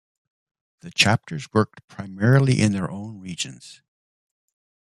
[0.79, 3.83] The chapters worked primarily in their own regions.